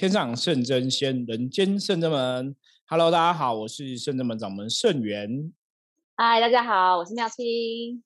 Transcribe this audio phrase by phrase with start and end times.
[0.00, 2.56] 天上圣真仙，人间圣真门。
[2.86, 5.52] Hello，大家好，我是圣真门掌门圣元。
[6.16, 8.02] 嗨，大家好，我是妙清。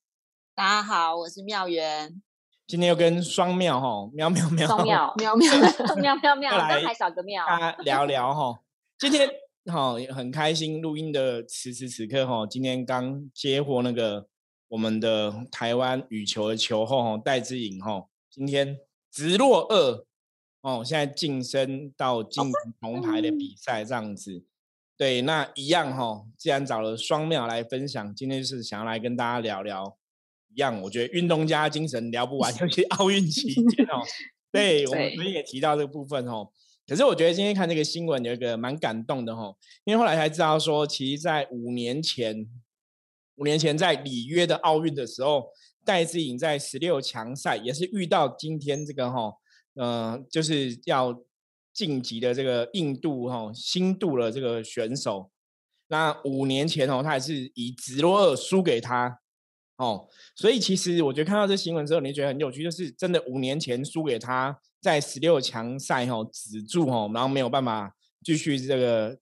[0.53, 2.21] 大家好，我是妙元。
[2.67, 5.49] 今天又跟双 妙哈，妙妙妙，双妙喵喵
[5.95, 7.45] 喵喵喵，来刚还少个妙。
[7.47, 8.59] 大家聊聊哈。
[8.99, 9.29] 今天
[9.67, 14.27] 哈很开心录音的此时此刻哈，今天刚接获那个
[14.67, 20.05] 我们的台湾羽球的球后哈戴之颖哈，今天直落二
[20.65, 22.43] 哦，现在晋升到进
[22.81, 24.43] 铜牌的比赛这样子。
[24.97, 29.95] 对，那一样哈，既然找了双妙来分享，今天是想要来跟大家聊聊
[30.51, 34.01] 一样，我觉得运动家精神聊不完， 尤其奥运期间哦。
[34.51, 36.49] 对，我们昨天也提到这个部分哦。
[36.87, 42.49] 可是我觉得今天看这个新闻有一个蛮感动的哈，因为后来才知道说，其实，在五年前，
[43.35, 45.49] 五年前在里约的奥运的时候，
[45.85, 49.35] 戴资颖在十六强赛也是遇到今天这个哈，
[49.75, 51.17] 嗯，就是要。
[51.75, 55.29] 晋级的这个印度哈新度的这个选手，
[55.87, 59.19] 那五年前哦，他也是以直落二输给他
[59.75, 69.19] 哦，所以其实我觉得看到这新闻之后，你觉得很有趣，就是真的五年前输给他在十六强赛哈止住哦，然后没有办法继续这个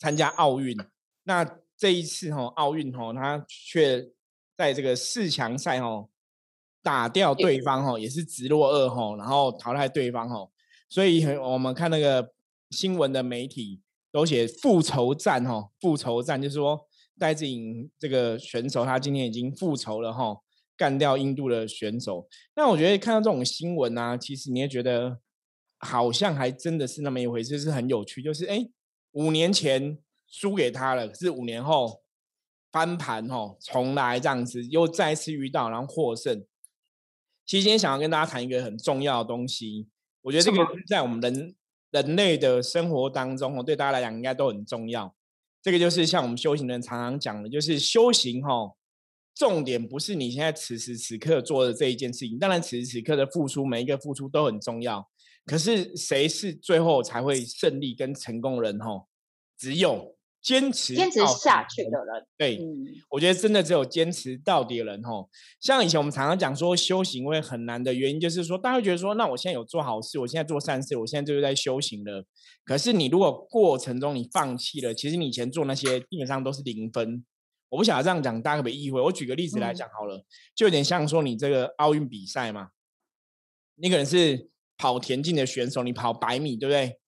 [0.00, 0.76] 参加奥运。
[1.22, 4.10] 那这一次哈奥运哈，他却
[4.56, 6.08] 在这个四强赛哦
[6.82, 10.48] 打掉对方哦，也是直落二哈，然后淘汰对方哈。
[10.88, 12.32] 所以我们看那个
[12.70, 13.80] 新闻的媒体
[14.10, 16.86] 都写复仇战哈，复仇战就是说
[17.18, 20.36] 戴志颖这个选手他今天已经复仇了哈，
[20.76, 22.26] 干掉印度的选手。
[22.56, 25.18] 那我觉得看到这种新闻啊，其实你也觉得
[25.78, 28.22] 好像还真的是那么一回事，是很有趣。
[28.22, 28.68] 就是哎，
[29.12, 32.02] 五年前输给他了，可是五年后
[32.70, 36.44] 翻盘哈，重来这样子，又再次遇到然后获胜。
[37.52, 39.86] 其实今天想要跟大家谈一个很重要的东西。
[40.22, 41.54] 我觉得这个在我们人
[41.90, 45.14] 人类的生活当中哦，对大家来讲应该都很重要。
[45.60, 48.72] 这个就是像我们修行人常常讲的，就是修行哈，
[49.34, 55.06] 重点不是你现在此时此刻做的这一件事情，当然此时此刻的付出，每一个付出都很重要。
[55.44, 59.04] 可是谁是最后才会胜利跟成功人哈？
[59.58, 60.16] 只有。
[60.42, 62.60] 坚持坚持下去的人，对，
[63.10, 65.28] 我觉得真的只有坚持到底的人哦。
[65.60, 72.26] 像以前我们常常讲说修行会很难的原因，就是说大家会觉得说，那我现在有做好事，我现在做善事，我现在就是在修行了。
[72.64, 77.24] 可是你如果过程中你放弃了，其实你以前做那些基本上都是零分。
[77.68, 79.00] 我不晓得这样讲大家可不可以意会？
[79.00, 80.24] 我举个例子来讲好了，
[80.56, 82.70] 就有点像说你这个奥运比赛嘛，
[83.76, 86.98] 你可能是跑田径的选手，你跑百米，对不对？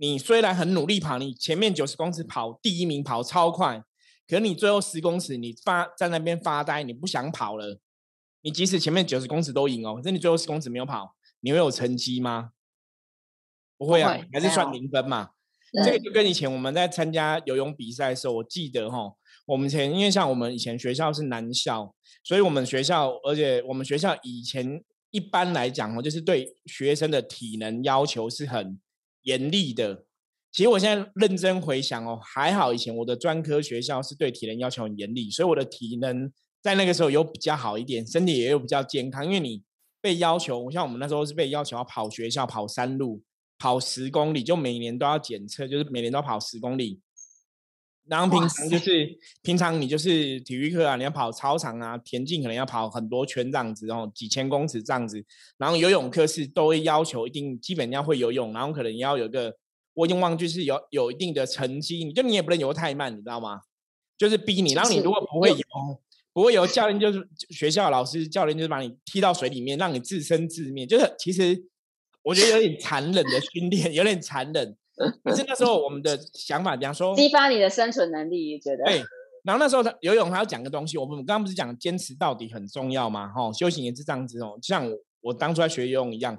[0.00, 3.84] 你虽然很努力跑，你前面九十公尺跑第一名跑超快，
[4.26, 7.78] 可是你最后十公尺你发在那边发呆，你不想跑了。
[8.40, 12.52] 你即使前面九十公尺都赢哦，可是你最后十公尺没有跑，你会有成绩吗？
[13.76, 15.32] 不会啊，还是算零分嘛。
[15.84, 19.12] 这个就跟以前我们在参加游泳比赛的时候，我记得哈，
[19.44, 21.94] 我们前因为像我们以前学校是男校，
[22.24, 28.80] 所以我们学校而且我们学校以前一般来讲哦，就是对学生的体能要求是很。
[29.30, 30.04] 严厉的，
[30.50, 39.24] 其实我现在认真回想哦，还好以前我的专科学校是对体能要求很严厉，所以我的体能在那个时候有比较好一点，身体也有比较健康。
[39.24, 39.62] 因为你
[40.00, 43.22] 被要求，像我们那时候是被要求要跑学校跑山路，
[43.58, 47.00] 跑十公里，就每年都要检测，就是每年都要跑十公里。
[48.10, 49.08] 然后平常就是
[49.40, 55.24] 平常你就是体育课啊，你要跑操场啊，田径可能要跑很多圈这样子，然后几千公尺这样子。
[55.56, 59.54] 然后游泳课是都会要求一定基本要会游泳，然后可能要有个
[59.94, 63.60] 我已经忘记是有有一定的成绩，你就你也不能游太慢，你知道吗？
[64.18, 65.56] 就是逼你，然后你如果不会游，
[66.32, 70.84] 不会游，教练就是学校老师教练就是把你踢到水里面，让你自生自灭。
[70.84, 71.64] 就是其实
[72.22, 74.76] 我觉得有点残忍的训练，有点残忍。
[75.24, 79.02] 可是那时候我们的想法，比方说激发你的生存能力，觉得对。
[79.42, 80.98] 然后那时候他游泳，还要讲个东西。
[80.98, 83.26] 我们刚刚不是讲坚持到底很重要嘛？
[83.28, 84.58] 哈，修行也是这样子哦。
[84.60, 86.36] 像我我当初在学游泳一样，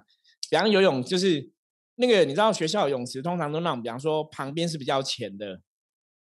[0.52, 1.50] 比方游泳就是
[1.96, 5.60] 那个，你知道学校泳池通常都那种，比方说旁边是比较浅的，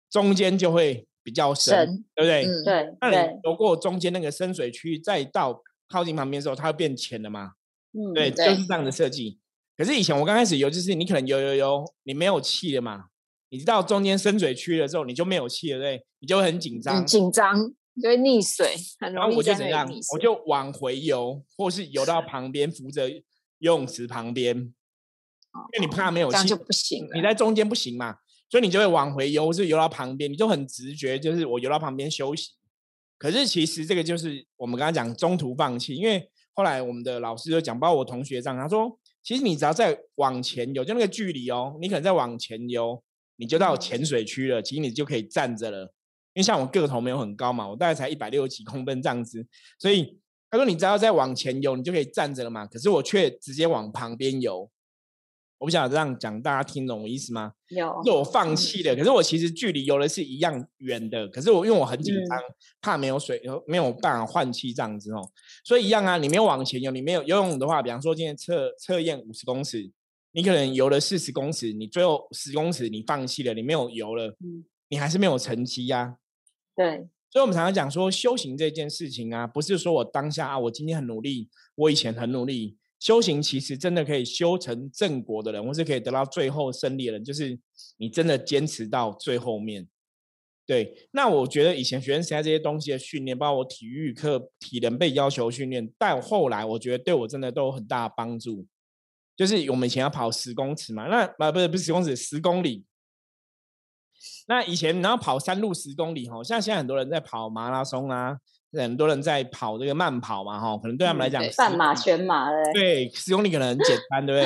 [0.10, 2.46] 中间就会比较深，对不对？
[2.46, 2.96] 嗯，对。
[3.00, 7.52] 那你游过中间那个深水区，再到靠近旁边的时候，它会变浅的嘛？
[7.92, 9.40] 嗯，对，就是这样的设计。
[9.76, 13.06] 可是以前我刚开始游，就是你可能游游游，你没有气了嘛？
[13.50, 16.04] 你知道中间深水区的时候，你就没有气了，对？
[16.20, 17.56] 你就会很紧张，紧张
[18.02, 19.28] 就会溺水，很容易。
[19.28, 19.88] 然后我就怎样？
[20.14, 27.08] 我就往回游，或是游到旁边，扶着游泳池旁边，因为你怕没有气就不行。
[27.14, 28.18] 你在中间不行嘛，
[28.50, 32.52] 所以你就会往回游，或是游到旁边，你就很直觉，就是我游到旁边休息。
[33.18, 39.00] 可是其实这个就是我们刚刚讲中途放弃，因为后来我们的老师就讲，包括我同学这样，他说。
[39.24, 43.02] 其实你只要再往前游，就那个距离哦，你可能再往前游，
[43.38, 44.62] 你就到浅水区了。
[44.62, 45.84] 其实你就可以站着了，
[46.34, 49.48] 因为像我个头没有很高嘛，我大概才一百六十几公分这样子，
[49.80, 50.20] 所以
[50.52, 52.68] 他说你只要再往前游，你就可以站着了嘛。
[52.68, 54.70] 可是我却直接往旁边游。
[55.60, 57.54] 我不想这样讲，大家听懂我意思吗？
[57.70, 58.94] 有，是我放弃了。
[58.94, 61.26] 可是我其实距离游的是一样远的。
[61.30, 62.38] 可是我因为我很紧张，
[62.82, 65.32] 怕没有水，没有办法换气这样子哦。
[65.64, 69.90] 所以一样啊，你没有往前游，你没有游泳的话，比方说今天测测验五十公尺，
[70.34, 74.36] 你可能游了四十公尺，你最后十公尺你放弃了，你没有游了，
[74.90, 76.18] 你还是没有成绩呀。
[76.76, 77.08] 对。
[77.32, 82.78] 所以我们常常讲说修行这件事情啊，不是说我当下啊，我今天很努力，我以前很努力。
[83.00, 87.60] 修行其实真的可以修成正果的人，或是可以得到最后胜利的人，就是
[87.98, 89.88] 你真的坚持到最后面。
[90.66, 98.66] 对，那我觉得以前学生时代这些东西的训练，包括我体育课体能被要求训练，但后来我觉得对我真的都有很大的帮助。
[99.36, 102.86] 就是我们以前要跑十公尺嘛，那啊不是不是十公尺，十公里。
[104.48, 108.38] 那以前然后跑山路十公里，哈，像现在很多人在跑马拉松啊。
[108.76, 114.42] 很多人在跑这个慢跑嘛，哈，可能对他们来讲，半马、全马的，对，十公里可能很简单，对不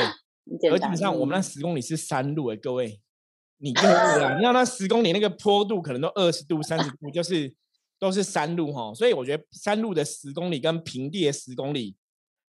[0.59, 0.67] 对？
[0.69, 2.99] 而基本上我们那十公里是山路哎，各位，
[3.59, 7.54] 你就是啊，你知道那十公里那个坡度可能都二十度、三十度，就是
[8.00, 11.95] 都是山路哈，所以我觉得山路的十公里跟平地的十公里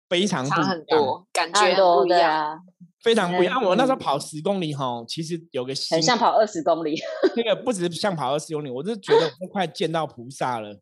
[0.09, 2.61] 非常差很多，感觉不一样。
[3.01, 3.63] 非常不一样。
[3.63, 7.01] 我那时候跑十公里哈，其实有个很像跑二十公里。
[7.37, 10.77] 那个不只是像跑二十公里，我是觉得我快见到菩萨了。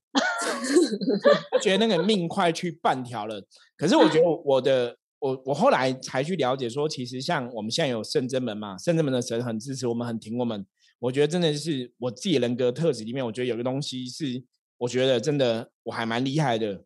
[1.53, 3.41] 我觉得那个命快去半条了。
[3.77, 4.97] 可是我觉得我的
[5.27, 10.65] 我我后来才去了解说，其实像我们现在有圣真门嘛，圣真门的神很支持我们，很挺我们。
[10.99, 14.45] 我觉得真的是我自己人格特质里面，我觉得有个东西是，
[14.79, 16.85] 我觉得真的我还蛮厉害的，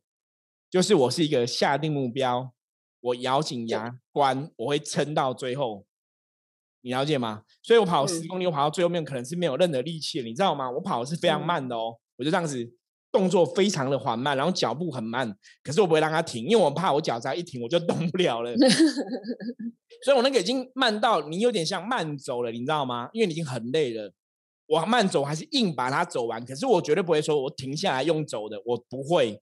[0.71, 2.53] 就是我是一个下定目标。
[3.03, 5.87] 我咬紧牙关，我会撑到最后，
[6.83, 7.45] 你了解吗？
[7.63, 10.71] 所以我跑十公里，我跑到最后面可能是没有任何力气，你知道吗？
[10.71, 12.71] 我跑的是非常慢的哦，我就这样子，
[13.13, 18.55] 动作非常的缓慢，然后脚步很慢，可是我不会让它停，因为我怕我脚再一停我就动不了了。
[20.05, 23.11] 所以我那个已经慢到你有点像慢走了，你知道吗？
[23.13, 24.13] 因为你已经很累了，
[24.67, 29.41] 我慢走还是硬把它走完，可是我绝对不会说我停下来用走的，我不会。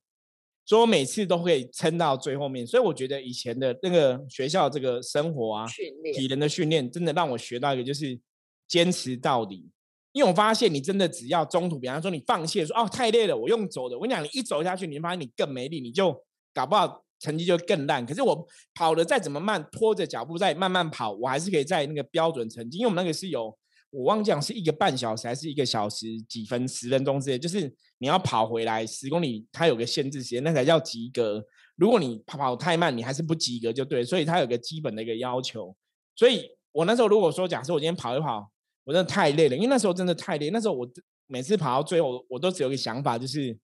[0.65, 5.65] 所以我每次都会撑到最后面，所以我觉得以前的那个学校这个生活啊，
[6.13, 8.19] 体能的训练，真的让我学到一个就是
[8.67, 9.67] 坚持到底。
[10.11, 16.15] 因为我发现你真的只要中途，比方说你放弃说哦太累了，我用走的，我跟你讲，你一走下去，你发现你更没力，你就
[16.53, 18.05] 搞不好成绩就更烂。
[18.05, 23.57] 可是我跑的再怎么慢，拖着脚步再慢慢跑，我还是可以在那个标准成绩，因为我们那个是有。
[23.91, 27.61] 我忘记讲是一个半小时还是一个小时几分十分钟之类，就是
[27.97, 31.43] 你要跑回来十公里，它有个限制时间，那才叫及格。
[31.75, 34.03] 如果你跑太慢，你还是不及格就对。
[34.03, 35.75] 所以它有个基本的一个要求。
[36.15, 38.51] 所以我那时候如果说假设我今天跑一跑，
[38.89, 40.49] 我真的太累了，因为那时候真的太累。
[40.49, 40.89] 那时候我
[41.27, 43.55] 每次跑到最后，我都只有一个想法，就是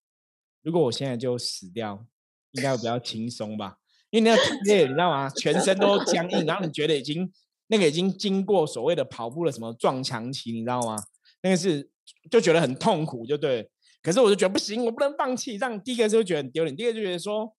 [0.62, 2.06] 如果我现在就死掉，
[2.52, 3.80] 应该会比较轻松吧？
[4.12, 5.28] 因为那个太 累，你知道吗？
[5.32, 7.34] 全身都僵硬，然后你觉得已经。
[7.68, 10.96] 那个已经经过所谓的跑步的什么撞墙期，你知道吗？
[11.42, 11.90] 那个是
[12.30, 13.68] 就觉得很痛苦，就对。
[14.04, 15.58] 可是我就觉得不行，我不能放弃。
[15.58, 17.52] 这样第一个就觉得很丢脸，第二个就觉得说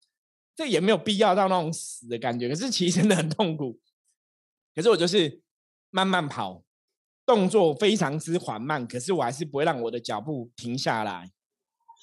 [0.55, 2.49] 这也没有必要到那种死的感觉。
[2.49, 3.81] 可是其实真的很痛苦。
[4.77, 5.41] 可是我就是
[5.91, 6.63] 慢慢跑，
[7.27, 11.31] 动作非常之缓慢，可是我还是不会让我的脚步停下来。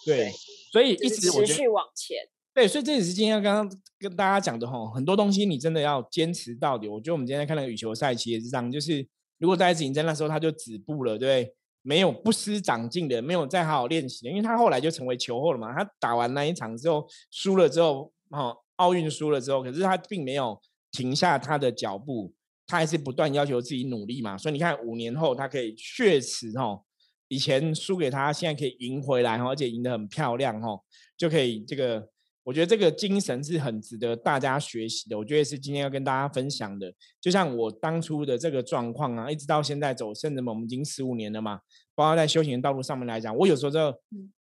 [0.06, 0.30] 对，
[0.72, 2.18] 所以一直持续往前。
[2.54, 6.88] 对，所以这也是今天刚刚跟大家讲的哈，很多东西你真的要坚持到底。
[6.88, 9.08] 我觉得我们今天看那个羽球赛，其实是这样，就是
[9.40, 11.56] 如果戴子颖在那时候他就止步了，对？
[11.86, 15.74] 没有不思长进的，没有再好好练习的，因为他后来就成为球后了嘛。
[15.74, 20.58] 他打完那一场之后输了之后，哈，奥运输了之后，可是他并没有
[20.92, 22.34] 停下他的脚步，
[22.66, 24.38] 他还是不断要求自己努力嘛。
[24.38, 26.84] 所以你看，五年后他可以血耻哦，
[27.28, 30.80] 以前输给他，现在可以赢回来哈，而且赢得很漂亮哈，
[31.18, 32.10] 就可以这个。
[32.46, 35.18] 我觉得这个精神是很值得大家学习的。
[35.18, 36.94] 我觉得是今天要跟大家分享的。
[37.22, 41.62] 就像我当初的这个状况啊，一直到现在走圣人们，我们已经十五年了嘛。
[41.96, 43.80] 包括在修行的道路上面来讲，我有时候就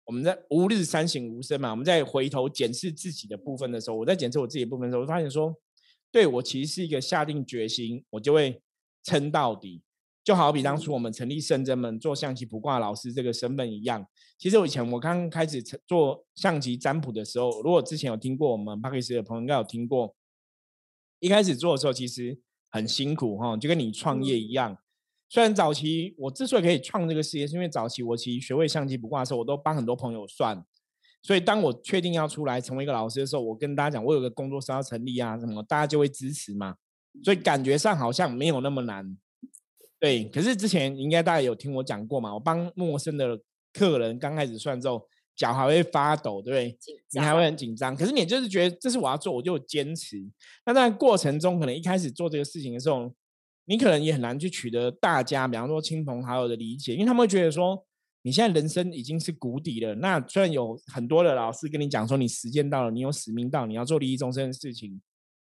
[0.06, 5.54] 我们在吾日三省吾身嘛，我们在回头检视自己的部分的时候，我在检视我自己的部分的时候，我发现说，
[6.12, 8.62] 对我其实是一个下定决心，我就会
[9.02, 9.82] 撑到底。
[10.22, 14.06] 就好比当初我们成立圣真门做象棋卜卦老师这个身份一样。
[14.38, 20.14] 其实我以前我刚开始做象棋占卜的时候，如果之前有听过我们巴克斯的朋友应该有听过。
[21.20, 22.38] 一开始做的时候其实
[22.70, 24.78] 很辛苦哈，就跟你创业一样。
[25.28, 30.64] 虽然早期我之所以可以创这个事业，是因为早期我其实学会象棋卜卦的时候，我都帮很多朋友算。
[31.22, 36.76] 所以当我确定要出来成为一个老师的时候，我跟大家讲，我有个工作室要成立啊，什么大家就会支持嘛。
[37.22, 39.16] 所以感觉上好像没有那么难。
[39.98, 43.38] 对，可是之前应该大家有听我讲过嘛，我帮陌生的
[43.72, 46.78] 客人刚开始算之后，脚还会发抖，对不对？
[47.12, 47.94] 你还会很紧张。
[47.94, 50.16] 可是你就是觉得这是我要做，我就坚持。
[50.64, 53.12] 那在过程中，可能一开始做这个事情的时候，
[53.66, 57.84] 你可能也很难去取得大家，比方说亲朋好友的理解，因为他们会觉得说。
[58.22, 59.94] 你现在人生已经是谷底了。
[59.94, 65.00] 那虽然有很多的老师跟你讲说，你时间到了，你有使命到，你要做利益众生的事情，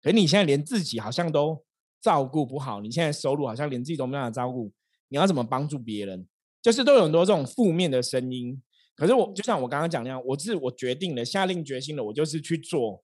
[0.02, 1.62] 可你现在连自己好像都
[2.00, 4.72] 照顾不好，你现在收入好像连自己都没办法照顾，
[5.08, 6.26] 你要怎么帮助别人？
[6.62, 8.62] 就是都有很多这种负面的声音。
[8.96, 13.02] 可是我就像我刚刚讲那样，我是我决定了，下定决心了，我就是去做。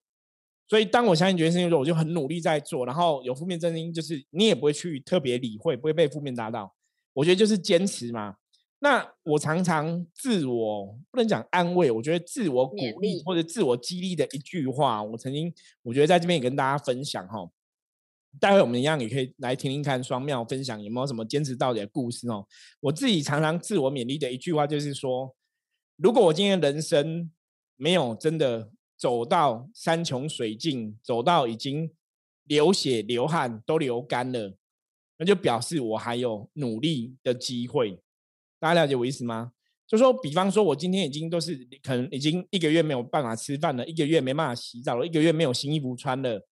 [0.67, 2.85] 所以当我下定决心的时候，我就很努力在做。
[2.85, 6.73] 然后有负面声音，就是你也不会去特别理会，不会被负面打到。
[7.13, 8.37] 我觉得就是坚持嘛。
[8.83, 17.47] 那我常常自我不能讲安慰，我觉得自我鼓励或者自我激励的一句话，我曾经我觉得在这边也跟大家分享哈。
[18.39, 22.47] 待会我们一样也可以来听听看双妙分享有没有什么坚持到底的故事哦。
[22.79, 25.35] 我自己常常自我勉励的一句话就是说，
[25.97, 27.29] 如果我今天人生
[27.75, 31.91] 没有真的走到山穷水尽，走到已经
[32.45, 34.55] 流血流汗都流干了，
[35.17, 38.01] 那就表示我还有努力的机会。
[38.61, 39.53] 大家了解我意思吗？
[39.87, 46.47] 就说，比方说，我今天已经都是可能已经一个月没有办法吃饭了，一个月没办法洗澡了，一个月没有新衣服穿了，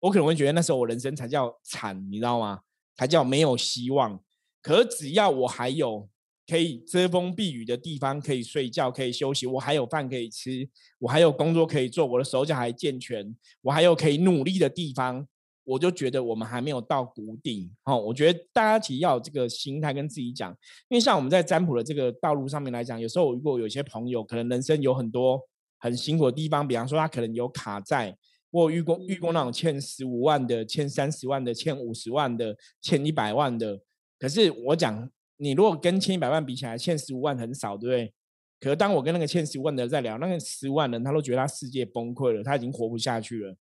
[0.00, 2.60] 我可能会觉得那时候我人生才叫惨，你知道吗？
[2.94, 4.22] 才叫没有希望。
[4.60, 6.08] 可只要我还有
[6.46, 15.26] 可以遮风避雨的地方，可以睡觉，可以休息，我还有饭可以吃，我还有工作可以做，我的手脚还健全，我还有可以努力的地方。
[15.64, 20.50] 我就觉得我们还没有到谷底，哦，我觉得大家其实要有这个心态跟自己讲，
[20.88, 25.40] 因为像我们在占卜的这个道路上面来讲，有时候如果有些朋友可能人生有很多
[25.78, 28.16] 很辛苦的地方，比方说他可能有卡债，
[28.52, 33.80] 或遇过遇过那种欠十五万的、欠三十万的、欠五十万的、欠一百万的，
[34.18, 38.14] 可是我讲你如果跟欠一百万比起来，欠十五万很少，对不对？
[38.60, 43.56] 可是当我跟那个欠十五万的在聊，那个十万人他都觉得他世界崩溃了，他已经活不下去了，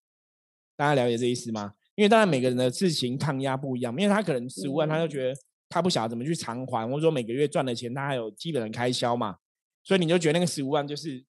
[0.77, 1.73] 大家了解这意思吗？
[1.95, 9.37] 因为当然每个人的事情抗压不一样，因为他可能十五万，他就觉得他不晓得怎么去偿还，或者说每个月赚的钱他还有基本的开销嘛，
[9.83, 11.23] 所以你就觉得那个十五万就是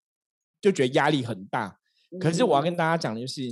[0.61, 1.79] 就觉得压力很大。
[2.21, 3.43] 可是我要跟大家讲的就是，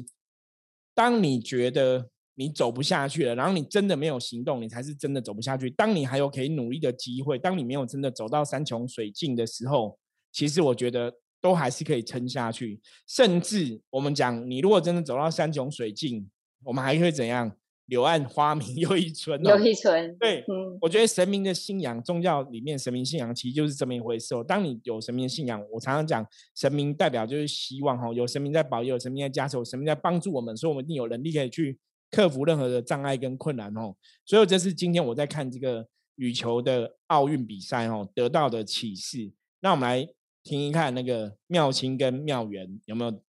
[0.94, 5.68] 当你觉得你走不下去了，然后你真的没有行动，你才是真的走不下去。
[5.68, 9.98] 当你还有可以努力的机会，当你没有真的走到山穷水尽的时候，
[10.30, 12.80] 其实我觉得都还是可以撑下去。
[13.06, 16.30] 甚至我们讲，你如果真的走到山穷水尽，
[16.64, 17.52] 我们还会怎样？
[17.86, 20.16] 柳暗花明 又一村，又一村。
[20.16, 20.42] 对，
[20.80, 24.42] 我觉得神明的信仰，宗教里面神明信仰其实就是这么一回事哦。
[24.42, 31.78] 当你有神明信仰，我常常讲，神明代表就是希望哈，有神明在保佑，有神明在加持，有神明在帮助我们，所以我们一定有能力可以去
[32.10, 33.94] 克服任何的障碍跟困难哦。
[34.24, 39.32] 所以这是今天我在看这个羽球的奥运比赛哦得到的启示。
[39.60, 40.08] 那我们来
[40.42, 43.20] 听一看那个妙清跟妙元有没有？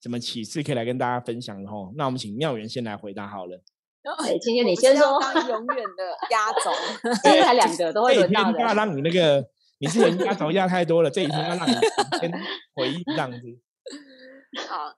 [0.00, 1.92] 什么启示可以来跟大家分享的吼？
[1.96, 3.62] 那我们请妙元先来回答好了。
[4.02, 5.20] 哎，今天你先说。
[5.20, 6.70] 当永远的 压轴，
[7.22, 8.58] 今天两个都会轮到的。
[8.60, 9.46] 要让你那个，
[9.78, 11.72] 你是人压轴压太多了，这一天要让你
[12.18, 12.32] 先
[12.74, 13.38] 回应这样子。
[14.66, 14.94] 好，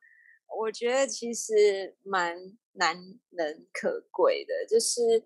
[0.60, 2.36] 我觉得其实蛮
[2.74, 2.96] 难
[3.30, 5.24] 能可贵的，就是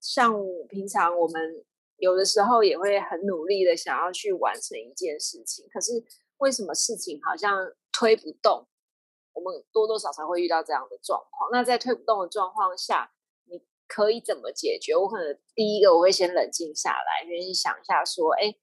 [0.00, 0.34] 像
[0.70, 1.64] 平常我们
[1.98, 5.92] 有的时候也会很努力的想要去完成一件事情，可是
[6.38, 7.54] 为什么事情好像
[7.92, 8.66] 推不动？
[9.38, 11.48] 我们多多少少会遇到这样的状况。
[11.52, 13.12] 那在推不动的状况下，
[13.44, 14.96] 你可以怎么解决？
[14.96, 18.56] 我可能第一个我会先冷静下来，先想一下，说，哎，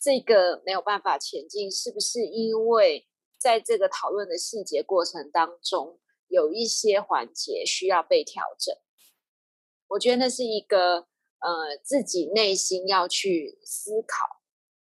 [0.00, 3.08] 这个没有办法前进，是不是因为
[3.38, 8.72] 在这个讨论的细节过程当中，有一些环节需要被调整？
[9.88, 11.08] 我觉得那是一个
[11.40, 14.39] 呃自己内心要去思考。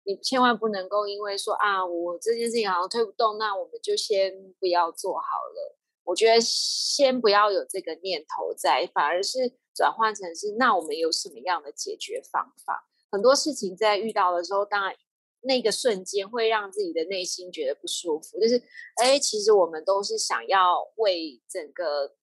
[0.09, 5.19] 你千万不能够因为说啊，我这件事情好像推不动，那我们就先不要做好
[5.53, 5.77] 了。
[6.03, 9.37] 我觉得先不要有这个念头在，反而是
[9.75, 12.87] 转换成是，那我们有什么样的解决方法？
[13.11, 14.95] 很多事情在遇到的时候，当然
[15.41, 18.59] 那个瞬间会让自己的内心觉得不舒服，就是
[18.95, 22.15] 哎，其实我们都是想要为整个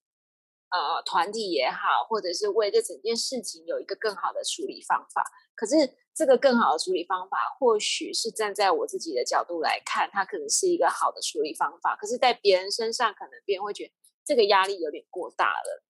[0.70, 5.96] 呃团体也好，或者是为这整件事情有一个更好的处理方法，可是。
[6.16, 11.94] 这个更好的处理方法，或许是站在我自己的角度来看，它可能是一个好的处理方法。
[11.94, 13.92] 可是，在别人身上，可能别人会觉得
[14.25, 15.85] 这个压力有点过大了。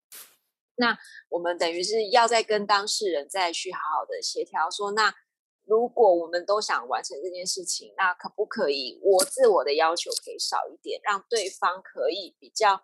[0.74, 5.14] 那我们等于是要再跟当事人再去好好的协调，说那
[5.62, 12.82] 如果我们都想完成这件事情，那可不可以我自我的要求可以少一点，让对方可以比较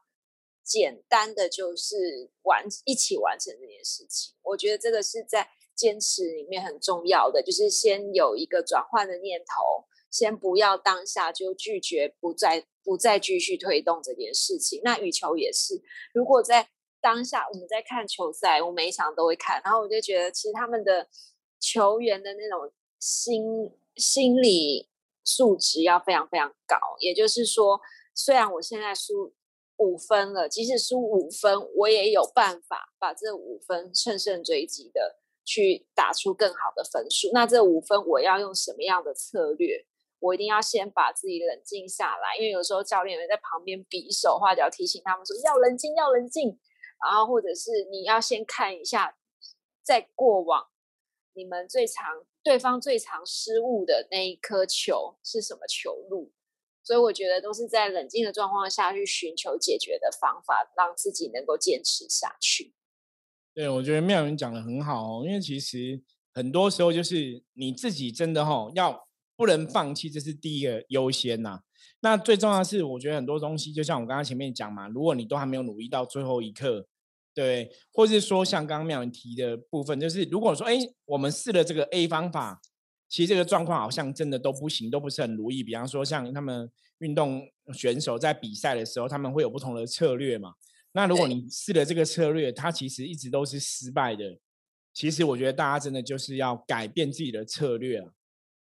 [0.64, 4.34] 简单的就是完一起完成这件事情。
[4.42, 14.80] 我觉得这个是在坚持里面很重要的，就是先有一个转换的念头，先不要当下就拒绝，不再不再继续推动这件事情。
[14.84, 16.68] 那羽球也是，如果在
[17.00, 21.08] 当下我们在看球赛，我每一场都会看，然后我就觉得其实他们的
[21.58, 24.88] 球员的那种心心理
[25.24, 26.76] 素质要非常非常高。
[27.00, 27.80] 也就是说，
[28.14, 29.32] 虽然我现在输
[29.82, 37.28] 五分了，即使输五分，我也有办法把这五分乘胜追击的去打出更好的分数。
[37.32, 39.84] 那这五分我要用什么样的策略？
[40.20, 46.60] 我一定要先把自己冷静下来，因为有时候教练员在旁边比手画脚，提醒他们说要冷静，要冷静。
[47.04, 49.16] 然后，或者是你要先看一下，
[49.82, 50.68] 在过往
[51.32, 56.30] 你们最常对方最常失误的那一颗球是什么球路？
[56.82, 62.72] 所以我觉得都是在冷静的状况下去寻求解决的方法，让自己能够坚持下去。
[63.54, 71.60] 对，我觉得妙云讲的很好哦，因为其实很多时候就是你自己真的哈要不能放弃，这是第一个优先呐。
[72.00, 76.86] 那最重要的是，我觉得很多东西就像我刚刚前面讲嘛，如果你都还没有努力到最后一刻。
[77.34, 82.60] 对，或是说像刚刚妙文提的部分，就是如果说哎，我们试了这个 A 方法，
[83.12, 85.62] 其实这个状况好像真的都不行，都不是很如意。
[85.62, 90.54] 比方说像他们运动选手在比赛的时候，他们会有不同的策略嘛。
[90.92, 94.38] 那如果你试了这个策略，它其实一直都是失败的。
[94.94, 98.08] 其实我觉得大家真的就是要改变自己的策略啊。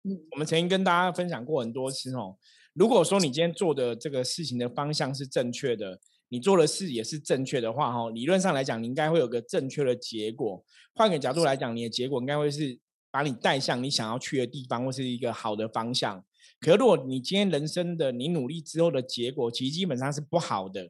[0.04, 2.38] 嗯，我们曾经跟大家分享过很多次哦。
[2.74, 6.00] 如果说你今天做的这个事情的方向是正确的。
[6.30, 10.62] 你做的事也是正确的话，哈，理论上来讲，你应该会有个正确的结果。
[10.94, 12.78] 换个角度来讲，你的结果应该会是
[13.12, 16.24] 把你带向你想要去的地方，或是一个好的方向。
[16.60, 20.90] 可，如果你今天人生的你努力之后的结果，其实基本上是不好的。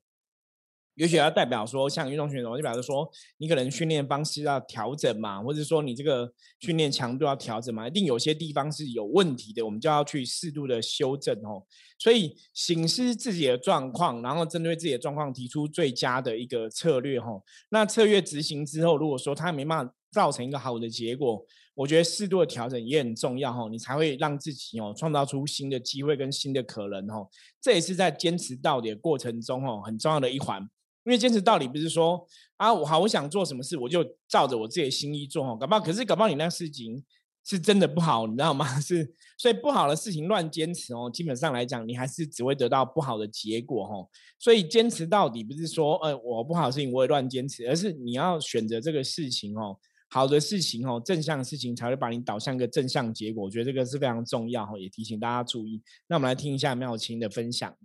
[0.95, 11.61] 也许要代表说，像运动选手，就表示说，你可能训练方式要调整嘛，或者说你这个训练强度要调整嘛，一定有些地方是有问题的，我们就要去适度的修正哦。
[11.99, 17.43] 所以，醒思自己的状况，然后针对自己的状况提出最佳的一个策略哦。
[17.69, 21.45] 那策略执行之后，如果说它没办法造成一个好的结果，
[21.77, 27.29] 我觉得适度的调整也很重要哈，你才会让自己哦创造出新的机会跟新的可能哦。
[27.61, 30.67] 这也是在坚持到底的过程中哦很重要的一环。
[31.05, 35.55] 因为坚持到底不是说啊，我好我想做什么事，我就照着我自己的心意做哦。
[35.55, 37.01] 搞不好，可是搞不好你那个事情
[37.45, 38.65] 是真的不好，你知道吗？
[38.81, 44.09] 是，所以不好的事情乱坚持哦，基本上来讲，你还是只会得到不好的结果哦。
[44.37, 53.43] 所以坚持到底不是说，呃，我不好的事情我也乱坚持，而是你要选择这个事情哦，好的事情哦，正向的事情才会把你导向一个正向结果。
[53.43, 55.83] 我觉得这个是非常重要哦，也提醒大家注意。
[56.07, 57.75] 那我们来听一下妙清的分享。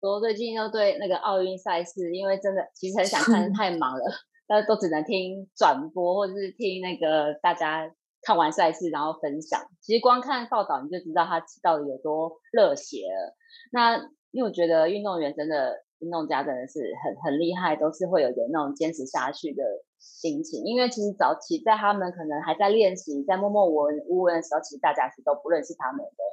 [0.00, 4.02] 我最近又对那个奥运赛事，因为真的其实很想看， 太忙了，
[4.48, 7.88] 但都只能听转播或者是听那个大家
[8.22, 9.60] 看完赛事然后分享。
[9.80, 13.36] 其实光看报道你就知道他到底有多热血了。
[13.70, 13.98] 那
[14.32, 19.62] 因为我觉得运动员真的运动家真的是很很厉害，都是会有点那种坚持下去的
[20.02, 20.64] 心情。
[20.64, 26.24] 因为其实早期在他们可能还在练习，在默默无闻无闻的时候，其实大家是都不认识他们的。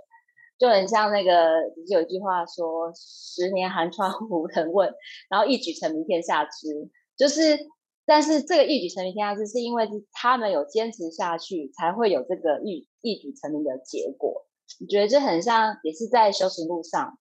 [0.57, 1.55] 就很像那个，
[1.87, 4.93] 有句话说“十年寒窗无人问”，
[5.31, 6.89] 然后一举成名天下知。
[7.15, 7.57] 就是，
[8.05, 14.47] 但是这个一举成名天下知，是因为他们有坚持下去，才会有这个一一举成名的结果。
[14.81, 17.17] 你觉得这很像，也是在修行路上。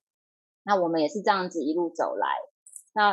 [0.64, 2.26] 那我们也是这样子一路走来。
[2.92, 3.12] 那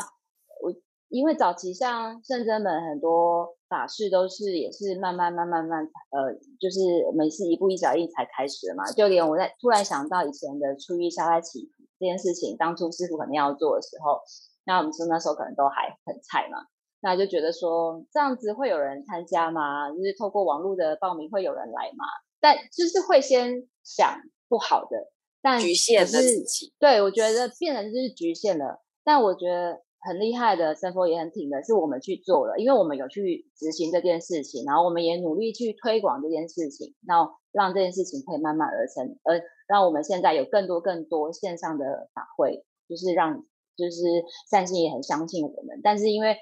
[1.15, 3.55] 因为早期像圣真门很多。
[3.67, 8.85] 法事都是也是慢慢慢慢慢，呃，就是我们是一步一脚印才开始的嘛。
[8.91, 14.21] 就连我在突然想到以前的初一下来祈福这件事情，当初师傅可能要做的时候，
[14.65, 16.59] 那我们说那时候可能都还很菜嘛，
[17.01, 19.89] 那就觉得说这样子会有人参加吗？
[19.89, 22.05] 就是透过网络的报名会有人来吗？
[22.39, 26.71] 但就是会先想不好的，但局限了自己。
[26.77, 28.83] 对，我觉得变成就是局限了。
[29.03, 29.81] 但我觉得。
[30.05, 43.43] 很厉害的，生活也很挺的，是我们去做了，因为我们有去执行这件事情，然后我们也努力去推广这件事情，然后让这件事情可以慢慢而成，而让我们现在有更多更多线上的法会，就是让
[43.75, 46.37] 就是善心也很相信我们，但是因为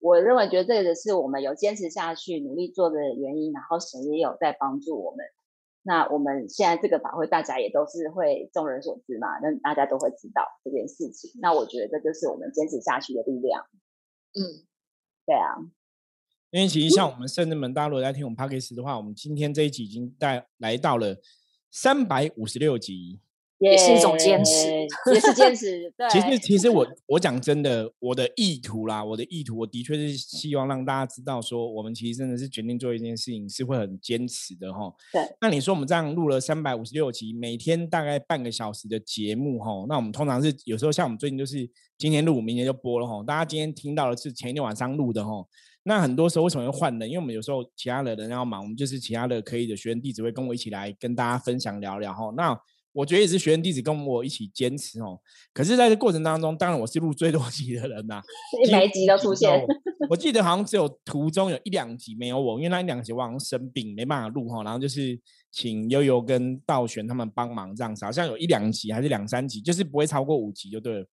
[0.00, 5.24] 我认为觉得这个是我们有坚持下去努力做的原因，然后神也有在帮助我们。
[5.82, 11.30] 那我们现在这个法会，大家也都是会众人所知嘛，那大家都会知道这件事情。
[11.40, 13.66] 那我觉得这就是我们坚持下去的力量。
[14.34, 14.66] 嗯，
[15.26, 15.58] 对啊。
[16.50, 21.16] 因为其实像我们圣人门，大家如果在听我们 p a c k a g e 的话，我们今天这一集已经带来到了
[21.70, 23.20] 三百五十六集。
[23.70, 24.68] 也是一种坚持，
[25.12, 25.92] 也是坚持。
[25.96, 34.92] 对，其实其实我我讲真的，我的意图啦，我的意图，我的确是希望让大家知道，说我们其实真的是决定做一件事情，是会很坚持的哈。
[35.12, 35.22] 对。
[35.40, 43.22] 那你说我们这样录了三百五十六集，每天大概半个小时的节目哈，那我们通常是有时候像我们最近就是今天录，明天就播了哈。
[43.24, 45.44] 大家今天听到的是前一天晚上录的哈。
[45.84, 47.08] 那很多时候为什么会换人？
[47.08, 52.32] 因为我们有时候其他的人要忙，我们就是其他的可以的学员弟子会跟我一起来跟大家分享聊聊哈。
[52.36, 52.56] 那
[52.92, 55.18] 我觉得也是学员弟子跟我一起坚持哦。
[55.52, 58.20] 可是，在这过程当中，当然我是录最多 集的人呐，
[58.70, 59.64] 每集都出现。
[60.10, 64.62] 我记得好像只有途中有一两集没有我，因为那一两集我好像生病没办法录哈。
[64.62, 65.18] 然后就是
[65.50, 71.06] 请悠悠跟道玄他们帮忙这样子，好像有一两集还是两三集，就是不会超过五集就对了。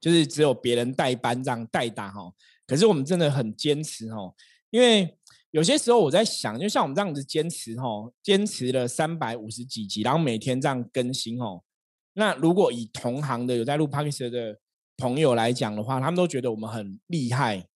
[0.00, 2.32] 就是只有别人代班这样代打哈。
[2.66, 4.34] 可是我们真的很坚持哦，
[4.70, 5.15] 因为。
[5.56, 11.64] 有些时候我在想，就像我们这样子坚持吼，坚持了三百五十几集，然后每天这样更新吼。
[12.12, 14.58] 那如果以同行的有在录 p o d c a s 的
[14.98, 17.66] 朋友来讲的话，他们都觉得我们很厉害，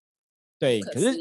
[0.58, 0.78] 对。
[0.80, 1.16] 可是，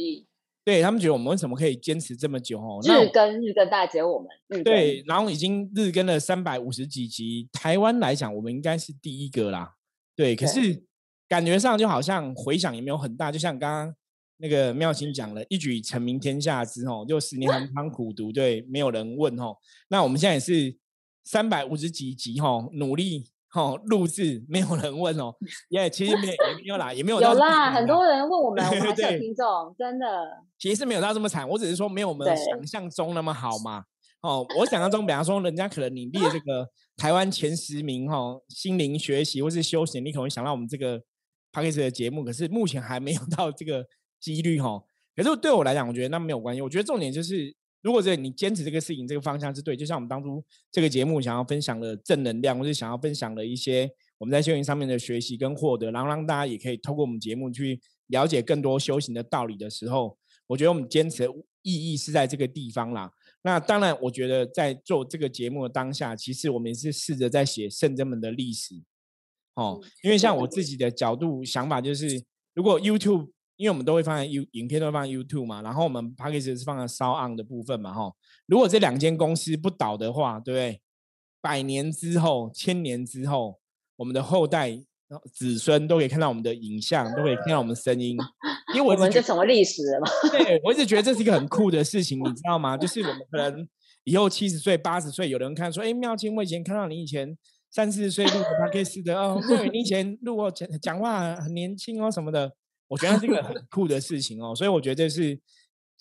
[0.65, 2.81] 对他们觉得我们为什么可以坚持这么久吼？
[2.81, 4.61] 日更日更，大姐我们。
[4.61, 9.75] 对，然后已经日更了三百五十几集，台湾来讲，我们应该是第一个啦。
[10.13, 10.83] 对，可是
[11.29, 13.95] 感觉上就好像回响也没有很大，就像刚刚。
[14.41, 19.53] 那个妙心讲了一举成名天下之后，就十年寒窗 苦读，对，没有人问哦。
[19.89, 20.77] 那我们现在也是
[21.25, 25.35] 三百五十几集吼，努力吼录制，没有人问哦。
[25.67, 30.05] 也其实没也没有啦，也没有有啦，很多人问我们，我们 还有听众，真的。
[30.57, 33.83] 其实是没有到这么惨，我只是说没有我们想象中那么好嘛。
[34.21, 40.97] 哦，我想象中，比方说人家可能你列这个台湾前十名哈，心灵学习或是休闲，你可能会想到我们这个
[41.51, 43.85] p a c k a g e 的节目，可是目前还没有到这个。
[44.19, 44.83] 几率哈，
[45.15, 46.61] 可是对我来讲，我觉得那没有关系。
[46.61, 63.09] 我觉得重点就是，如果这你坚持这个事情，这个方向是对，就像我们当初这个节目想要分享的正能量，或是想要分享的一些我们在修行上面的学习跟获得，然后让大家也可以透过我们节目去了解更多修行的道理的时候，我觉得我们坚持的意义是在这个地方啦。
[63.41, 68.75] 那当然，我觉得在做这个节目的当下，其实我们也是试着在写圣真们的历史。
[69.55, 72.21] 哦，因为像我自己的角度想法就是，
[72.53, 73.29] 如果 YouTube。
[73.59, 77.35] 因为我们都会放在 U 影片都会放在 YouTube 嘛，然后我们 p a c k a g e 是放在 s o On
[77.35, 78.09] 的部分嘛，哈。
[78.45, 80.81] 如果这两间公司不倒的话，对不对？
[81.41, 83.59] 百年之后、千年之后，
[83.97, 84.81] 我们的后代、
[85.33, 88.17] 子孙都可以看到我们的影像，都可以听到我们声音。
[88.73, 90.07] 因为我们就成为历史了嘛。
[90.31, 92.77] 对，我一直觉得这是一个很酷的事情，你知道吗？
[92.77, 93.67] 就是我们可能
[94.05, 97.37] 以后七十岁、八十岁，有人看说，哎，妙清，我以前看到你以前
[97.69, 102.53] 三四十岁录的 p a c k a e 的哦，对，你以前录过讲讲话很年轻哦什么的。
[102.89, 105.39] 我觉得是一个很酷的事情哦，所以我觉得这是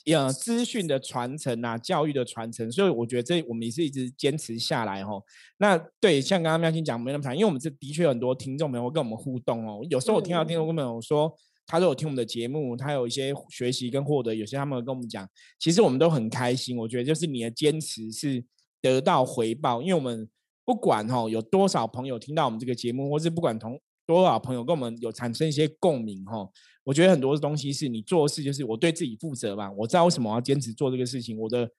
[0.07, 5.23] 呃资讯的传承啊，教育的传承，所以我觉得这我们也是一直坚持下来哦。
[5.59, 9.87] 那对，像刚刚妙心讲没那么长，因为我们这的确有很多听众朋友跟我们互动哦。
[9.91, 11.31] 有时候我听到听众朋友说，
[11.67, 16.79] 他都有听我们的节目，他有一些学习跟获得，有些他们跟我们讲，其实我们都很开心。
[16.79, 18.43] 我觉得就是你的坚持是
[18.81, 20.27] 得到回报，因为我们
[20.65, 26.49] 不管哈有多少朋友听到我们这个节目，或是不管同多少朋友跟我们有产生一些共鸣哈。
[26.89, 29.71] 我觉得很多东西是你做事，就是我对自己负责嘛。
[29.73, 31.39] 我知道为什么我要坚持做这个事情。
[31.39, 31.71] 我的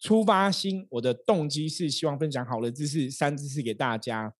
[0.00, 4.32] 出发心，我的动机是希望分享好的知识、三知识给大家。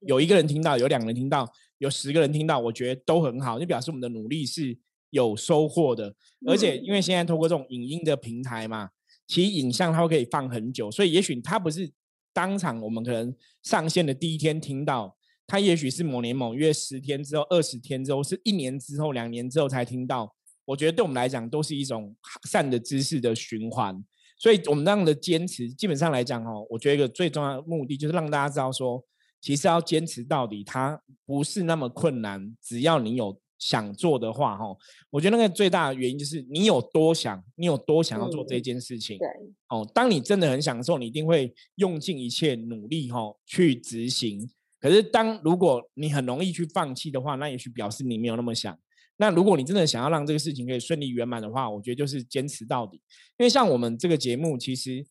[0.00, 4.78] 有一个人听到，有两个人听到，有十个人听到，我觉得都很好，就表示我们的努力是
[5.10, 6.14] 有收获的。
[6.46, 8.88] 而且因为现在通过这种影音的平台嘛，
[9.26, 11.92] 其实影像它可以放很久，所以也许它不是
[12.32, 15.14] 当场我们可能上线的第一天听到。
[15.46, 20.34] 他也许是某年某月十天之后、二十天之后，是一年之后、两年之后才听到。
[20.64, 22.16] 我觉得对我们来讲，都是一种
[22.48, 24.02] 善的知识的循环。
[24.38, 29.04] 所以，我们这样的坚持，基本上来讲，哦，我觉得一个最重要的目的，就是让大家知道说，
[29.40, 32.56] 其实要坚持到底，它不是那么困难。
[32.62, 34.76] 只要你有想做的话，哈，
[35.10, 39.18] 我觉得那个最大的原因就是你有多想，你有多想要做这件事情。
[39.18, 39.28] 对，
[39.68, 44.50] 哦，当你真的很享受，你一定会用尽一切努力，哈，去执行。
[44.84, 48.78] 可是，当如果你很容易去放弃的话，那也许表示你没有那么想。
[49.16, 52.98] 那如果你真的想要让这个事情可以顺利圆满的话，我觉得就是坚持到底。
[53.38, 55.06] 因为像我们这个节目，其实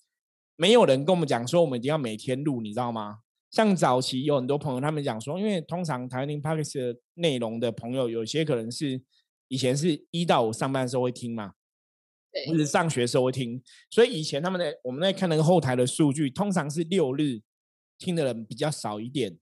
[0.57, 3.21] 没有人跟我们讲说我们一定要每天录，你知道吗？
[3.49, 9.01] 像早期有很多朋友他们讲说，因为通常台湾听 p o d c a 的内容的朋友，有些可能是
[9.47, 11.53] 以前是一到五上班的时候会听嘛，
[12.31, 13.59] 对或者上学的时候会听，
[13.89, 17.41] 所以以前他们在我们在看那个后台的数据，通常是六日
[17.97, 19.39] 听的人比较少一点。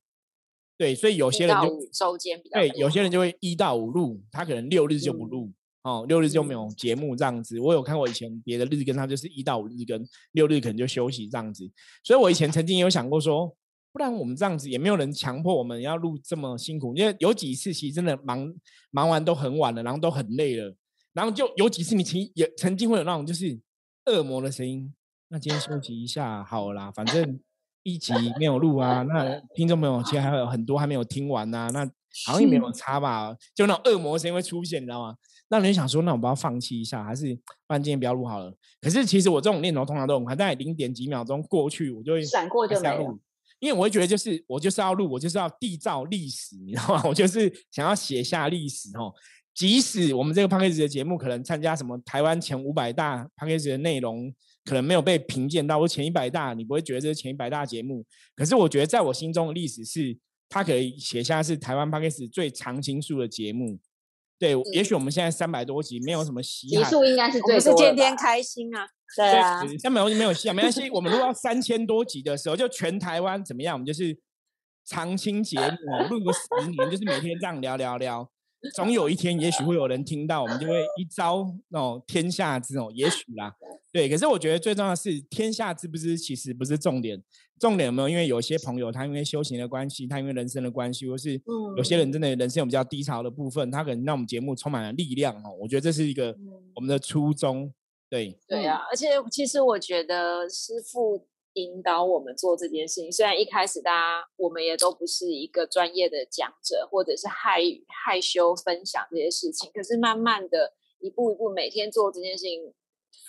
[0.81, 5.51] 对，所以有些人就周间比较对，有些人就会一到五录，他可能六日就不录
[5.83, 7.59] 哦，六日就没有节目这样子。
[7.59, 11.69] 我有看过以前别的日，跟他就是一到五日跟六日可能就休息这样子。
[12.03, 13.55] 所以我以前曾经有想过说，
[13.91, 18.51] 不然我们这样子也没有人强迫我们要录这么辛苦，因为有几次其实真的忙
[18.89, 20.75] 忙完都很晚了，然后都很累了，
[21.13, 23.59] 然后就有几次你曾也曾经会有那种就是
[24.07, 24.91] 恶魔的声音，
[25.27, 27.39] 那今天休息一下好啦，反正
[27.83, 31.85] 一集没有录啊，那听众朋友其实还有很多还没有听完呐，那
[32.25, 35.15] 好像也没有差吧，就那种恶魔声音会出现，你知道吗？
[35.49, 37.33] 那你想说，那我不要放弃一下，还是
[37.67, 38.53] 不然今天不要录好了？
[38.79, 43.17] 可是其实我这种念头通常都很快，在零点几秒钟过去，我就会闪过就没了。
[43.59, 47.03] 因为我会觉得，就是我就是要录，我就是要缔造历史，你知道吗？
[47.07, 49.13] 我就是想要写下历史哦。
[49.53, 53.71] 即使我们这个 p a c k a g e 的节目可能参加什么台湾前五百大 p a c k a g e
[53.73, 58.05] 的内容，可能没有被评鉴到，或前一百大，你不会觉得这是前一百大节目。
[58.35, 60.17] 可是我觉得，在我心中的历史是，
[60.49, 63.79] 它可以写下是台湾 p a c k a e 最长青树的节目。
[64.37, 68.87] 对，也许我们现在三百多集，没有什么稀罕，集数应该是最是天天开心啊。
[69.15, 70.89] 对啊，三百多集没有戏啊，没关系。
[70.89, 73.75] 我们录到三千多集的时候，就全台湾怎么样？
[73.75, 74.17] 我们就是
[74.85, 78.31] 长青节目，录个十年，就是每天这样聊聊聊。
[78.73, 83.55] 总有一天，也许会有人听到，我们就会一招那种天下知哦，也许啦。
[83.91, 87.21] 对，可是我觉得最重要的是天下知不知，其实不是重点。
[87.59, 88.09] 重点有没有？
[88.09, 91.39] 因为有些朋友他因为修行的关系，他因为人生的关系，或是
[91.77, 95.55] 有些人真的人生有比较低潮的部分，他可能让我们节目充满了力量哦。
[95.59, 96.35] 我觉得这是一个
[96.75, 97.73] 我们的初衷。
[98.09, 112.73] 对对啊，而且其实我觉得师傅引导我们做这件事情，虽然一开始大家我们也都不是一个专业的讲者，或者是害害羞分享这些事情，可是慢慢的一步一步每天做这件事情，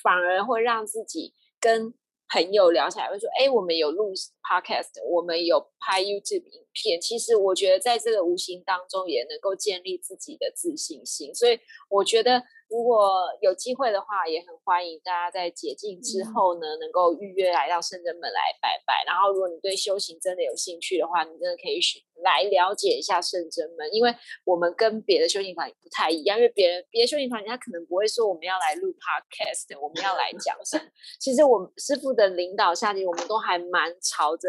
[0.02, 1.94] 反而会让自己跟。
[2.34, 6.98] 朋友聊起来会说：“哎，我们有录 podcast，我们有拍 YouTube 影片。
[6.98, 11.34] 其实我觉得在这个无形当中也能够建立自己的自信心。
[11.34, 19.04] 所以我觉得。”如果有机会的话，也很欢迎大家在解禁之后呢，能够预约来到圣真门来拜拜。
[19.06, 21.78] 然后，如果你对修行真的有兴趣的话，你真的可以
[22.24, 26.38] 来了解一下圣真门，因为我们跟别的修行团不太一样。
[26.38, 30.84] 因为别人别的修行团，人家可能不会说我们要来录 podcast，我们要来讲什么。
[31.20, 34.48] 其实我们师傅的领导下，去，我们都还蛮朝着。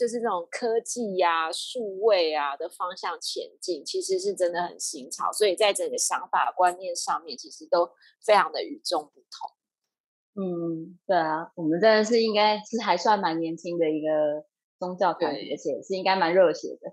[0.00, 7.86] 就是这种科技呀、数位啊的方向前进，其实是真的很新潮，所以在整个想法观念上面，其实都
[8.24, 10.42] 非常的与众不同。
[10.42, 14.42] 嗯，对啊，我们真的是应该是还算蛮年轻的一个
[14.78, 16.90] 宗教团体，而且是应该蛮热血的。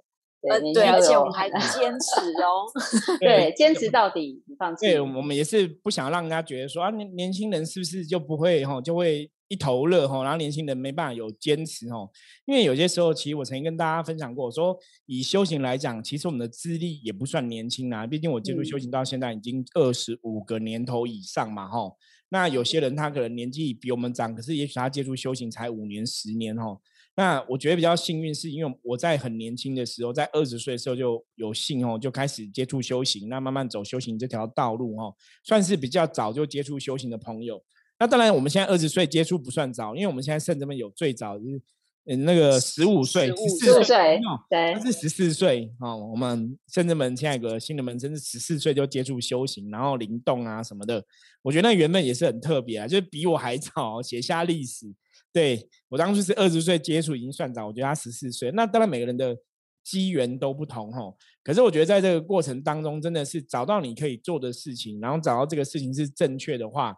[0.49, 2.67] 呃，对，而且我们还 坚持哦，
[3.21, 4.85] 对，坚持到底，不放弃。
[4.85, 9.31] 对，我们也是不想让人家觉得说啊，年年轻人是不是就不会哈，就会。
[9.47, 12.09] 一头热哈，然后年轻人没办法有坚持哈，
[12.45, 21.91] 因为有些时候，其实我曾经跟大家分享过，说以修行来讲，其实我们的资历也不算年轻啊，毕竟我接触修行到现在已经二十五个年头以上嘛哈。
[22.29, 26.77] 那有些人他可能年纪比我们长，可是也许他接触修行才五年、十年哈。
[27.15, 37.63] 那我觉得比较幸运，是因为我在很年轻的时候，在二十岁的时候就有幸哦，就开始接触修行，那慢慢走修行这条道路哦，算是比较早就接触修行的朋友。
[37.99, 41.61] 那当然，我们现在二十岁接触不算早，因为我们现在圣人们有最早就是
[42.05, 45.97] 嗯那个十五岁、十四岁，对，是十四岁哦。
[45.97, 51.03] 我们甚至们现在有个新的门生是十四岁就接触修行，然后灵动啊什么的。
[51.41, 54.93] 我觉得那原本也是很特别啊，就是比我还早写下历史。
[55.33, 58.51] 对我当初是二十岁接触已经算早，我觉得他十四岁。
[58.51, 59.35] 那当然每个人的
[59.83, 66.95] 机缘都不同哈，可是我觉得在这个过程当中，真的是找到你可以做的事情，然后找到这个事情是正确的话。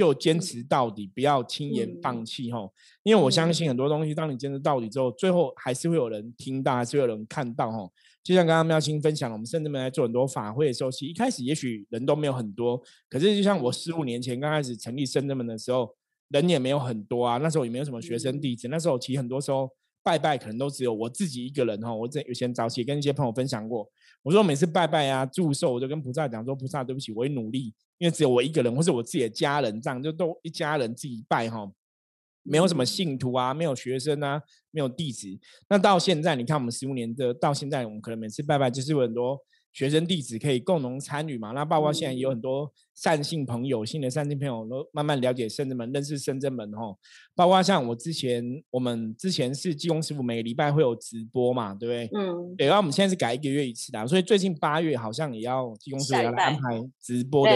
[0.00, 2.66] 就坚持到底，不要轻言放弃哈。
[3.02, 7.86] 因为我相信很多东西，当你坚持到底之后，最后还是会有人听到，还是有人看到哈。
[8.22, 15.94] 就像刚刚妙清分享，我们甚至们来做很多法会的时候，其实一开始也许人都没有很多，可是就像我十五年前刚开始成立深圳门的时候，
[16.28, 17.36] 人也没有很多啊。
[17.36, 19.70] 那时候也没有什么学生弟子，那时候其实很多时候
[20.02, 21.94] 拜拜可能都只有我自己一个人哈。
[21.94, 23.86] 我这有些早期跟一些朋友分享过，
[24.22, 27.74] 我说每次拜拜啊祝寿，我就跟菩萨讲说，菩萨对不起，我会努力。
[28.00, 31.70] 因为只有我一个人，或是我自己的家人，这样就都一家人自己拜哈，
[32.42, 35.28] 没有什么信徒啊，没有学生啊，没有弟子。
[35.68, 39.38] 那到现在，你看我们十五年的，到现在我们可能每次拜拜就是有很多。
[39.72, 41.52] 学生弟子可以共同参与嘛？
[41.52, 46.94] 那包括现在也有很多善信朋友，新的善信朋友都慢慢了解深圳门，认识深圳门哈。
[47.36, 52.20] 包括像我之前，我们之前是技工师傅每个礼拜会有直播嘛，对不对？
[52.20, 52.56] 嗯。
[52.56, 56.60] 对，然后我们现在是改一个月一次的，所以最近八月好像也要技工师傅要来安排
[57.00, 57.52] 直播的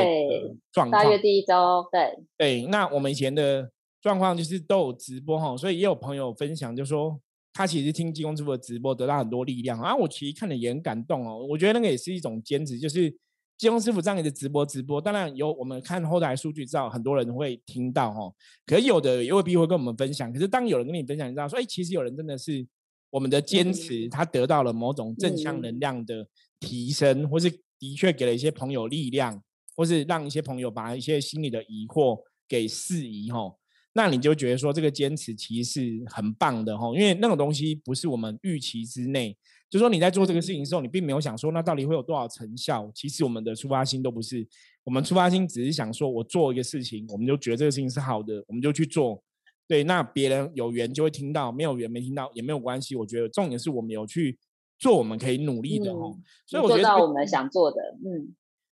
[0.73, 1.03] 状况。
[1.03, 2.17] 八月第一周，对。
[2.39, 7.21] 对，那我们以前的状况就是都有直播哈，所以也有朋友分享就说。
[7.55, 9.95] 他其实听济公师傅的直播，得到很多力量啊！
[9.95, 11.47] 我其实看了也很感动哦。
[11.49, 13.09] 我觉得那个也是一种坚持，就是
[13.57, 18.35] 济公师傅这样的直播直播，当然有我们看后台数据知道很多人会听到哦。
[18.67, 20.33] 可有的也未必会跟我们分享。
[20.33, 22.67] 可是当有人跟你分享，你知道说，哎，其实有人真的是
[23.11, 26.27] 我们的坚持，他得到了某种正向能量的
[26.59, 29.41] 提升，或是的确给了一些朋友力量，
[29.77, 33.57] 或是让一些朋友把一些心里的疑惑给释疑吼，
[33.95, 39.37] 那你就觉得说这个坚持其实是很棒的吼，因为那种东西不是我们预期之内。
[39.71, 42.89] 就说你在做这个事情的时候，你并没有想说那到底会有多少成效。
[42.95, 44.47] 其实我们的出发心都不是，
[44.85, 49.23] 我们出发心只是想说，我做一个事情，我们就觉得这个事情是好的，我们就去做。
[49.67, 52.95] 对，那别人有缘就会听到，没有缘没听到也没有关系。
[52.95, 54.39] 我觉得重点是我们有去
[54.79, 56.17] 做，我们可以努力的哦。
[56.47, 58.35] 所以我觉得我们想做的，嗯，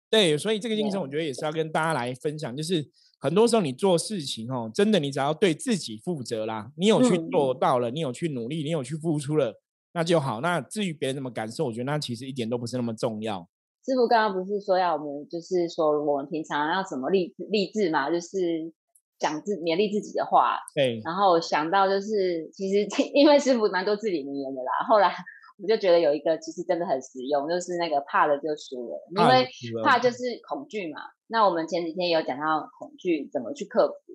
[0.09, 2.57] 对，所以这个精神我觉得也是要跟大家来分享。
[2.57, 2.85] 就是
[3.19, 9.61] 很多时候你做事情哦，真的你只要对自己负责啦，你有去做到了，你有去努力，你有去付出了，
[9.93, 10.41] 那就好。
[10.41, 13.47] 那至于别人怎么感受，我觉得那其实一点都不是那么重要。
[13.85, 18.73] 师傅刚刚不是说要我们，就是说我们平常要什么励励志嘛，就是。
[19.19, 24.71] 讲自勉励自己的话，对，然后想到就是，其实 因为师傅蛮多至理名言的啦。
[24.87, 25.13] 后来
[25.61, 29.45] 我就觉得有一个其实真的很实用，就是那个怕了就输了，因为
[29.83, 31.01] 怕就是恐惧嘛。
[31.31, 34.13] 那我们前几天有讲到恐惧怎么去克服。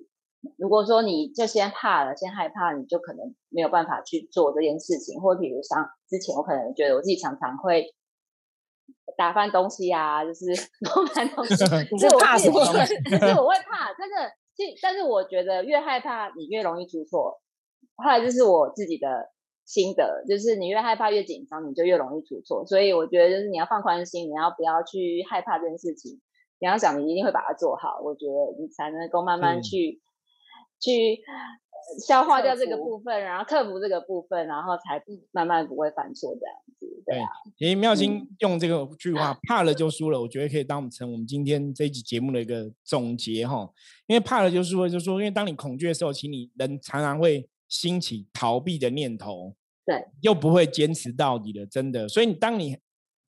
[0.57, 5.19] 如果说你就先怕了，先害怕，你就可能没有办法去做这件事情。
[5.19, 7.95] 或者比如像之前我可能觉得我自己常常会
[9.17, 10.45] 打翻东西啊，就是
[10.83, 11.55] 弄翻东西，
[11.91, 12.61] 你是怕什么？
[12.63, 14.31] 就是我会怕真的。
[14.81, 17.41] 但是我觉得越害怕你越容易出错，
[17.95, 19.31] 后来就是我自己的
[19.65, 22.65] 心得，就是你越害怕越紧张，你就越容易出错。
[22.65, 26.21] 所以我觉得就是你要放宽心，你要不要去害怕这件事情？
[26.59, 30.01] 你要想你一定会把它做好，我觉得你才能够慢慢去
[30.79, 31.21] 去。
[32.07, 34.99] 消化掉这个部分，然后克服这个部分，然后才
[35.31, 37.03] 慢慢不会犯错这样子。
[37.05, 43.69] 对啊，其实妙心用这个句话 “怕了就输了”，我觉得可以当成我们今天这一集节目的一个总结哈。
[44.07, 49.53] 因为怕了就输了，就说因为当你恐惧的时候，其实你人常常会兴起逃避的念头，
[49.85, 52.07] 对，又不会坚持到底的，真的。
[52.07, 52.75] 所以你当你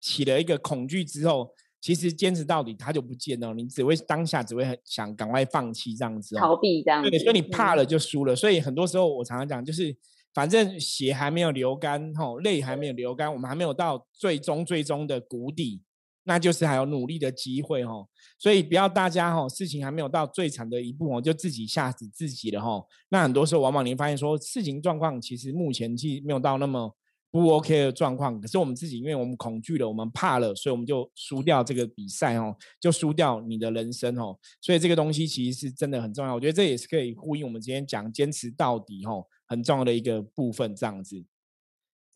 [0.01, 1.53] 起了一个恐惧之后，
[1.87, 3.55] 其实坚持到底，它就不见了。
[3.55, 7.01] 你只会当下只会很想赶快放弃这样子，逃避这样。
[7.01, 8.35] 对，所以你怕了就输了。
[8.35, 9.97] 所以很多时候我常常讲，就是
[10.35, 15.81] 反正血还没有流干，吼，泪还没有流干，我们还没有到最终最终的谷底，
[16.25, 18.09] 那就是还有努力的机会，吼。
[18.37, 22.89] 所以不要大家吼，事情还没有到最惨的一步哦，就自己吓死自己了，吼。
[23.11, 26.97] 那很多时候往往你会发现说，事情状况其实目前其实没有到那么。
[27.41, 34.37] 不 OK 的状况，可是我们自己，因为我们恐惧了，我们怕了，所以我们就输掉这个比赛哦，就输掉你的人生哦。
[34.61, 40.75] 所以这个东西其实是真的很重要，我觉得这也是可以呼应我们今天讲坚持到底哦，很重要的一个部分。
[40.75, 41.25] 这样子，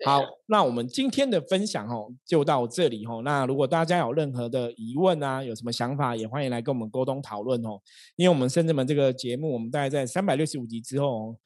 [0.05, 3.23] 好，那我们今天的分享哦就到这里哦。
[3.25, 7.81] 那如果大家有任何的疑问啊，有什么想法，也欢迎来跟我们沟通讨论哦。
[8.17, 11.37] 因为我们深圳门这个节目，我们大概在三百六十五集之后。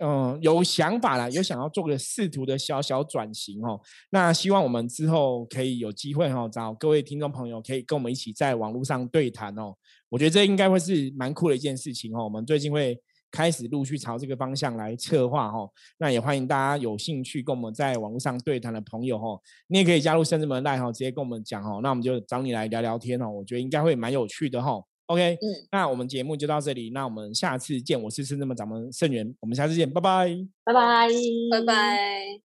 [0.00, 3.80] 嗯，有想法啦，有想要做个试图的小小转型哦。
[4.10, 9.74] 那希望我们之后可以有机会哈，找各位听众朋友可以跟我们一起在网络上对谈哦。
[10.08, 12.24] 我觉得这应该会是蛮酷的一件事情哦。
[12.24, 12.98] 我们最近会
[13.30, 15.68] 开始陆续朝这个方向来策划哈。
[15.98, 21.80] 那也欢迎大家有兴趣跟我们在网络上对谈的朋友哈，你也可以加入深圳门赖哈，直接跟我们讲哦。
[21.82, 23.28] 那我们就找你来聊聊天哦。
[23.28, 24.82] 我觉得应该会蛮有趣的哈。
[25.12, 28.00] OK，嗯，那我们节目就到这里，那我们下次见。
[28.00, 31.08] 我是深圳门掌门盛元，我们下次见，拜拜，拜拜，
[31.50, 32.42] 拜拜。